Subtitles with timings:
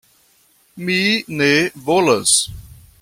[0.87, 0.97] Mi
[1.41, 1.51] ne
[1.91, 2.35] volas!